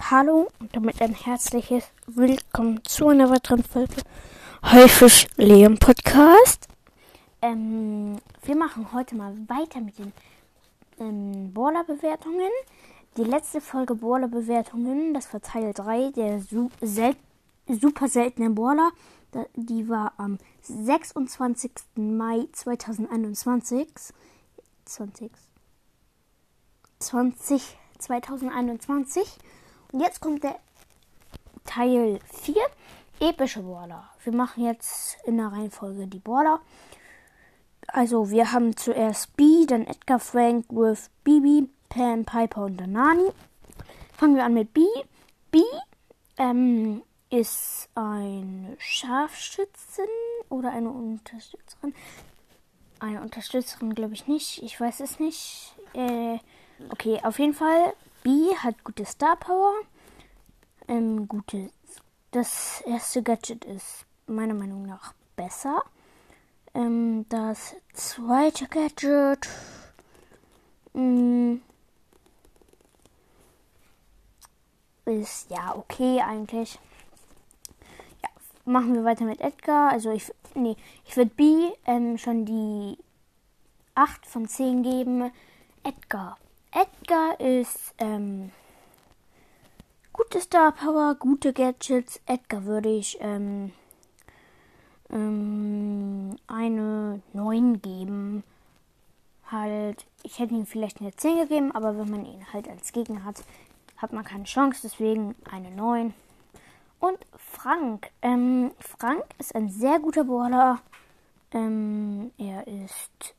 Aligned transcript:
Hallo 0.00 0.48
und 0.58 0.74
damit 0.74 1.02
ein 1.02 1.12
herzliches 1.12 1.84
Willkommen 2.06 2.82
zu 2.84 3.08
einer 3.08 3.28
weiteren 3.28 3.62
Folge 3.62 3.96
Heufisch 4.62 5.26
Leon 5.36 5.76
Podcast. 5.76 6.66
Ähm, 7.42 8.16
wir 8.42 8.56
machen 8.56 8.92
heute 8.94 9.16
mal 9.16 9.36
weiter 9.48 9.80
mit 9.80 9.98
den 9.98 10.12
ähm, 10.98 11.52
Baller-Bewertungen. 11.52 12.48
Die 13.18 13.24
letzte 13.24 13.60
Folge 13.60 13.96
Baller-Bewertungen, 13.96 15.12
das 15.12 15.30
war 15.34 15.42
Teil 15.42 15.74
3 15.74 16.12
der 16.12 16.40
su 16.40 16.70
sel 16.80 17.14
super 17.66 18.08
seltenen 18.08 18.54
Baller. 18.54 18.92
Die 19.56 19.88
war 19.90 20.14
am 20.16 20.38
26. 20.62 21.72
Mai 21.96 22.48
2021. 22.52 23.88
20. 24.86 25.32
20 27.00 27.76
2021. 27.98 29.38
Jetzt 29.92 30.20
kommt 30.20 30.44
der 30.44 30.58
Teil 31.64 32.20
4, 32.42 32.56
epische 33.20 33.62
Border. 33.62 34.10
Wir 34.22 34.34
machen 34.34 34.64
jetzt 34.64 35.16
in 35.24 35.38
der 35.38 35.46
Reihenfolge 35.46 36.06
die 36.06 36.18
Border. 36.18 36.60
Also 37.86 38.30
wir 38.30 38.52
haben 38.52 38.76
zuerst 38.76 39.34
B, 39.36 39.64
dann 39.66 39.86
Edgar 39.86 40.18
Frank, 40.18 40.66
with 40.68 41.08
Bibi, 41.24 41.70
Pam, 41.88 42.26
Piper 42.26 42.66
und 42.66 42.76
dann 42.76 42.92
Nani. 42.92 43.30
Fangen 44.12 44.36
wir 44.36 44.44
an 44.44 44.52
mit 44.52 44.74
B. 44.74 44.82
B 45.50 45.62
ähm, 46.36 47.02
ist 47.30 47.88
eine 47.94 48.76
Scharfschützin 48.78 50.04
oder 50.50 50.70
eine 50.70 50.90
Unterstützerin. 50.90 51.94
Eine 53.00 53.22
Unterstützerin 53.22 53.94
glaube 53.94 54.12
ich 54.12 54.26
nicht. 54.26 54.62
Ich 54.62 54.78
weiß 54.78 55.00
es 55.00 55.18
nicht. 55.18 55.72
Äh, 55.94 56.38
okay, 56.90 57.20
auf 57.22 57.38
jeden 57.38 57.54
Fall 57.54 57.94
B 58.28 58.54
hat 58.58 58.84
gute 58.84 59.06
Star 59.06 59.36
Power. 59.36 59.72
Ähm, 60.86 61.28
gute. 61.28 61.70
Das 62.30 62.82
erste 62.82 63.22
Gadget 63.22 63.64
ist 63.64 64.04
meiner 64.26 64.52
Meinung 64.52 64.84
nach 64.84 65.14
besser. 65.34 65.82
Ähm, 66.74 67.24
das 67.30 67.74
zweite 67.94 68.68
Gadget. 68.68 69.48
Mh, 70.92 71.00
mm, 71.56 71.62
ist 75.06 75.50
ja 75.50 75.74
okay 75.74 76.20
eigentlich. 76.20 76.78
Ja, 78.22 78.28
machen 78.66 78.92
wir 78.92 79.04
weiter 79.04 79.24
mit 79.24 79.40
Edgar. 79.40 79.90
Also 79.90 80.10
ich, 80.10 80.30
nee, 80.54 80.76
ich 81.06 81.16
würde 81.16 81.30
B 81.34 81.70
ähm, 81.86 82.18
schon 82.18 82.44
die 82.44 82.98
8 83.94 84.26
von 84.26 84.46
10 84.46 84.82
geben. 84.82 85.32
Edgar 85.82 86.36
Edgar 86.70 87.40
ist 87.40 87.94
ähm, 87.98 88.52
gute 90.12 90.40
Star 90.40 90.72
Power, 90.72 91.14
gute 91.14 91.52
Gadgets. 91.52 92.20
Edgar 92.26 92.64
würde 92.64 92.90
ich 92.90 93.16
ähm, 93.20 93.72
ähm, 95.10 96.36
eine 96.46 97.22
9 97.32 97.80
geben. 97.80 98.44
Halt, 99.50 100.04
ich 100.22 100.38
hätte 100.38 100.54
ihm 100.54 100.66
vielleicht 100.66 101.00
eine 101.00 101.16
10 101.16 101.38
gegeben, 101.38 101.72
aber 101.72 101.96
wenn 101.96 102.10
man 102.10 102.26
ihn 102.26 102.52
halt 102.52 102.68
als 102.68 102.92
Gegner 102.92 103.24
hat, 103.24 103.42
hat 103.96 104.12
man 104.12 104.24
keine 104.24 104.44
Chance. 104.44 104.80
Deswegen 104.82 105.34
eine 105.50 105.70
9. 105.70 106.12
Und 107.00 107.18
Frank. 107.34 108.10
Ähm, 108.20 108.72
Frank 108.78 109.24
ist 109.38 109.54
ein 109.54 109.70
sehr 109.70 110.00
guter 110.00 110.24
Brawler. 110.24 110.80
Ähm, 111.52 112.30
er 112.36 112.66
ist 112.66 113.34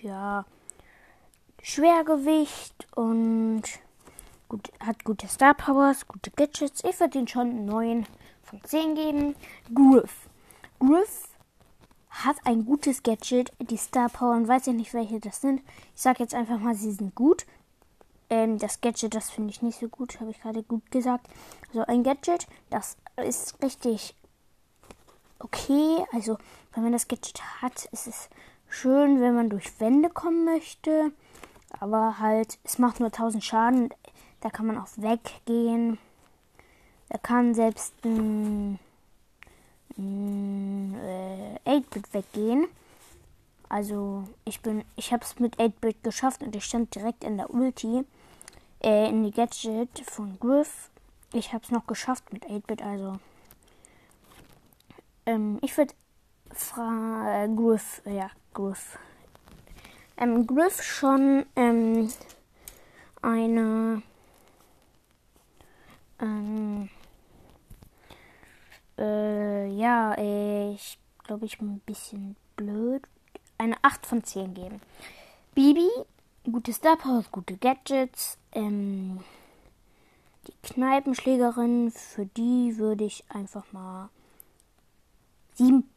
ja 0.00 0.46
Schwergewicht 1.62 2.86
und 2.94 3.62
gut, 4.48 4.70
hat 4.80 5.04
gute 5.04 5.28
Star 5.28 5.54
Powers, 5.54 6.06
gute 6.06 6.30
Gadgets. 6.30 6.82
Ich 6.84 6.98
würde 7.00 7.18
ihn 7.18 7.28
schon 7.28 7.66
9 7.66 8.06
von 8.42 8.64
10 8.64 8.94
geben. 8.94 9.36
Griff. 9.74 10.28
Griff 10.78 11.28
hat 12.10 12.36
ein 12.44 12.64
gutes 12.64 13.02
Gadget. 13.02 13.52
Die 13.60 13.76
Star 13.76 14.08
Power 14.08 14.34
und 14.34 14.48
weiß 14.48 14.66
ja 14.66 14.72
nicht, 14.72 14.94
welche 14.94 15.20
das 15.20 15.40
sind. 15.40 15.60
Ich 15.94 16.02
sage 16.02 16.22
jetzt 16.22 16.34
einfach 16.34 16.58
mal, 16.58 16.74
sie 16.74 16.92
sind 16.92 17.14
gut. 17.14 17.46
Ähm, 18.30 18.58
das 18.58 18.80
Gadget, 18.80 19.14
das 19.14 19.30
finde 19.30 19.50
ich 19.50 19.62
nicht 19.62 19.78
so 19.78 19.88
gut, 19.88 20.20
habe 20.20 20.30
ich 20.30 20.40
gerade 20.40 20.62
gut 20.62 20.90
gesagt. 20.90 21.28
Also 21.68 21.84
ein 21.86 22.02
Gadget, 22.02 22.46
das 22.70 22.96
ist 23.16 23.62
richtig 23.62 24.14
okay. 25.38 26.04
Also, 26.12 26.38
wenn 26.74 26.82
man 26.82 26.92
das 26.92 27.08
Gadget 27.08 27.40
hat, 27.62 27.86
ist 27.86 28.06
es 28.06 28.28
schön, 28.68 29.20
wenn 29.20 29.34
man 29.34 29.48
durch 29.50 29.80
Wände 29.80 30.10
kommen 30.10 30.44
möchte. 30.44 31.12
Aber 31.80 32.18
halt, 32.18 32.58
es 32.64 32.78
macht 32.78 33.00
nur 33.00 33.08
1000 33.08 33.44
Schaden. 33.44 33.90
Da 34.40 34.50
kann 34.50 34.66
man 34.66 34.78
auch 34.78 34.88
weggehen. 34.96 35.98
Da 37.08 37.18
kann 37.18 37.54
selbst 37.54 37.94
ein, 38.04 38.78
ein 39.96 40.94
äh, 40.94 41.58
8-Bit 41.66 42.14
weggehen. 42.14 42.66
Also 43.68 44.24
ich 44.44 44.60
bin, 44.60 44.84
ich 44.96 45.12
habe 45.12 45.24
es 45.24 45.38
mit 45.38 45.58
8-Bit 45.58 46.02
geschafft 46.02 46.42
und 46.42 46.56
ich 46.56 46.64
stand 46.64 46.94
direkt 46.94 47.24
in 47.24 47.36
der 47.36 47.52
Ulti, 47.52 48.04
äh, 48.82 49.08
in 49.08 49.24
die 49.24 49.30
Gadget 49.30 50.00
von 50.06 50.38
Griff. 50.40 50.90
Ich 51.32 51.52
habe 51.52 51.64
es 51.64 51.70
noch 51.70 51.86
geschafft 51.86 52.32
mit 52.32 52.46
8-Bit, 52.46 52.82
also 52.82 53.18
ähm, 55.26 55.58
ich 55.60 55.76
würde 55.76 55.92
Fra 56.50 57.44
äh, 57.44 57.48
Griff, 57.48 58.00
ja 58.06 58.30
Griff 58.54 58.98
ähm, 60.18 60.46
Griff 60.46 60.82
schon 60.82 61.46
ähm, 61.56 62.12
eine 63.22 64.02
ähm, 66.20 66.88
äh, 68.98 69.68
ja, 69.68 70.16
ich 70.18 70.98
glaube, 71.24 71.46
ich 71.46 71.58
bin 71.58 71.74
ein 71.74 71.80
bisschen 71.80 72.36
blöd. 72.56 73.02
Eine 73.56 73.76
8 73.82 74.06
von 74.06 74.24
10 74.24 74.54
geben. 74.54 74.80
Bibi, 75.54 75.88
gute 76.44 76.72
Star 76.72 76.96
Power, 76.96 77.24
gute 77.30 77.56
Gadgets. 77.56 78.38
Ähm, 78.52 79.20
die 80.46 80.54
Kneipenschlägerin, 80.62 81.90
für 81.90 82.26
die 82.26 82.76
würde 82.78 83.04
ich 83.04 83.24
einfach 83.28 83.72
mal 83.72 84.08
7. 85.54 85.88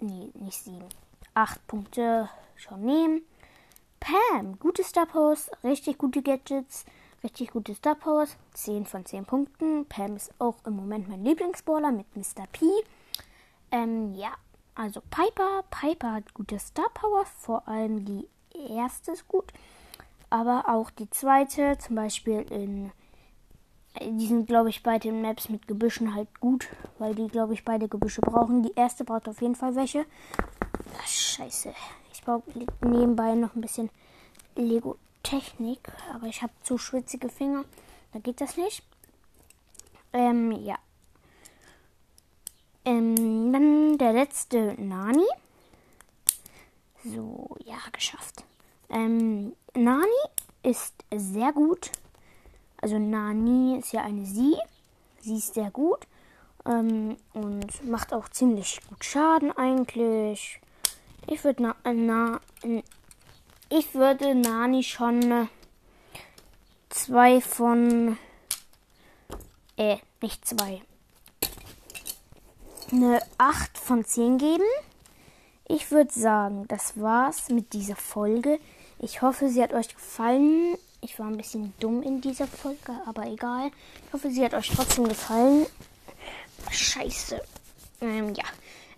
Nee, 0.00 0.30
nicht 0.34 0.62
7. 0.64 0.84
8 1.34 1.66
Punkte 1.66 2.28
schon 2.56 2.82
nehmen. 2.84 3.22
Pam, 4.00 4.58
gute 4.58 4.84
Star 4.84 5.06
Powers, 5.06 5.50
richtig 5.62 5.98
gute 5.98 6.22
Gadgets, 6.22 6.84
richtig 7.22 7.52
gute 7.52 7.74
Star 7.74 7.94
Powers, 7.94 8.36
10 8.52 8.86
von 8.86 9.04
10 9.04 9.24
Punkten. 9.24 9.86
Pam 9.86 10.16
ist 10.16 10.32
auch 10.38 10.56
im 10.66 10.76
Moment 10.76 11.08
mein 11.08 11.24
Lieblingsballer 11.24 11.90
mit 11.90 12.06
Mr. 12.16 12.46
P. 12.52 12.66
Ähm, 13.70 14.14
ja, 14.14 14.32
also 14.74 15.00
Piper. 15.10 15.64
Piper 15.70 16.12
hat 16.12 16.34
gute 16.34 16.58
Star 16.58 16.90
Power, 16.94 17.24
vor 17.24 17.66
allem 17.66 18.04
die 18.04 18.28
erste 18.68 19.12
ist 19.12 19.26
gut, 19.26 19.52
aber 20.30 20.68
auch 20.68 20.90
die 20.90 21.10
zweite, 21.10 21.78
zum 21.78 21.96
Beispiel 21.96 22.42
in 22.50 22.92
die 24.00 24.26
sind, 24.26 24.46
glaube 24.46 24.70
ich, 24.70 24.82
bei 24.82 24.98
den 24.98 25.22
Maps 25.22 25.48
mit 25.48 25.68
Gebüschen 25.68 26.14
halt 26.14 26.40
gut, 26.40 26.66
weil 26.98 27.14
die, 27.14 27.28
glaube 27.28 27.54
ich, 27.54 27.64
beide 27.64 27.88
Gebüsche 27.88 28.22
brauchen. 28.22 28.62
Die 28.62 28.74
erste 28.74 29.04
braucht 29.04 29.28
auf 29.28 29.40
jeden 29.40 29.54
Fall 29.54 29.76
welche. 29.76 30.04
Ach, 30.98 31.06
scheiße 31.06 31.74
baue 32.24 32.42
nebenbei 32.80 33.34
noch 33.34 33.54
ein 33.54 33.60
bisschen 33.60 33.90
Lego-Technik, 34.56 35.92
aber 36.12 36.26
ich 36.26 36.42
habe 36.42 36.52
zu 36.62 36.78
schwitzige 36.78 37.28
Finger. 37.28 37.64
Da 38.12 38.18
geht 38.18 38.40
das 38.40 38.56
nicht. 38.56 38.82
Ähm, 40.12 40.52
ja. 40.52 40.76
Ähm, 42.84 43.52
dann 43.52 43.98
der 43.98 44.12
letzte 44.12 44.74
Nani. 44.80 45.26
So, 47.04 47.56
ja, 47.64 47.78
geschafft. 47.92 48.44
Ähm, 48.88 49.54
Nani 49.74 50.06
ist 50.62 50.94
sehr 51.14 51.52
gut. 51.52 51.90
Also 52.80 52.98
Nani 52.98 53.78
ist 53.78 53.92
ja 53.92 54.02
eine 54.02 54.24
Sie. 54.24 54.56
Sie 55.20 55.36
ist 55.36 55.54
sehr 55.54 55.70
gut. 55.70 56.06
Ähm, 56.66 57.16
und 57.32 57.84
macht 57.84 58.12
auch 58.12 58.28
ziemlich 58.28 58.80
gut 58.88 59.04
Schaden 59.04 59.52
eigentlich. 59.52 60.60
Ich 61.26 61.42
würde 61.44 61.62
na, 61.62 61.76
na, 61.84 62.40
ich 63.70 63.94
würde 63.94 64.34
Nani 64.34 64.82
schon 64.82 65.48
zwei 66.90 67.40
von 67.40 68.18
äh, 69.76 69.96
nicht 70.20 70.46
zwei. 70.46 70.80
Eine 72.92 73.20
8 73.38 73.76
von 73.76 74.04
10 74.04 74.38
geben. 74.38 74.64
Ich 75.66 75.90
würde 75.90 76.12
sagen, 76.12 76.66
das 76.68 77.00
war's 77.00 77.48
mit 77.48 77.72
dieser 77.72 77.96
Folge. 77.96 78.58
Ich 78.98 79.22
hoffe, 79.22 79.48
sie 79.48 79.62
hat 79.62 79.72
euch 79.72 79.94
gefallen. 79.94 80.76
Ich 81.00 81.18
war 81.18 81.26
ein 81.26 81.36
bisschen 81.36 81.74
dumm 81.80 82.02
in 82.02 82.20
dieser 82.20 82.46
Folge, 82.46 82.92
aber 83.06 83.26
egal. 83.26 83.70
Ich 84.06 84.12
hoffe, 84.12 84.30
sie 84.30 84.44
hat 84.44 84.54
euch 84.54 84.70
trotzdem 84.70 85.08
gefallen. 85.08 85.66
Scheiße. 86.70 87.40
Ähm, 88.00 88.34
ja. 88.34 88.44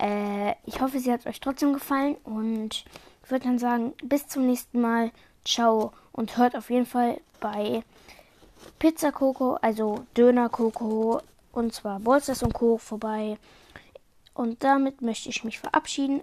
Äh, 0.00 0.54
ich 0.64 0.80
hoffe, 0.80 0.98
sie 0.98 1.12
hat 1.12 1.26
euch 1.26 1.40
trotzdem 1.40 1.74
gefallen 1.74 2.16
und 2.24 2.84
ich 3.22 3.30
würde 3.30 3.44
dann 3.44 3.58
sagen, 3.58 3.92
bis 4.02 4.26
zum 4.26 4.46
nächsten 4.46 4.80
Mal. 4.80 5.12
ciao 5.44 5.92
und 6.12 6.36
hört 6.36 6.56
auf 6.56 6.70
jeden 6.70 6.86
Fall 6.86 7.20
bei 7.40 7.82
Pizza 8.78 9.12
Coco, 9.12 9.54
also 9.60 10.04
Döner 10.16 10.48
Coco 10.48 11.20
und 11.52 11.74
zwar 11.74 12.00
Bolsters 12.00 12.42
und 12.42 12.54
Co. 12.54 12.78
vorbei. 12.78 13.38
Und 14.34 14.64
damit 14.64 15.02
möchte 15.02 15.28
ich 15.28 15.44
mich 15.44 15.58
verabschieden. 15.58 16.22